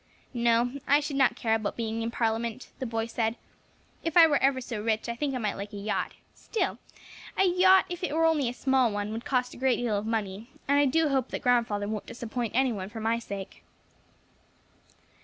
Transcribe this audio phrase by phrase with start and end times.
[0.33, 3.35] "No, I should not care about being in Parliament," the boy said.
[4.03, 6.79] "If I were ever so rich I think I might like a yacht; still,
[7.37, 10.07] a yacht, if it were only a small one, would cost a great deal of
[10.07, 13.61] money, and I do hope that grandfather won't disappoint any one for my sake."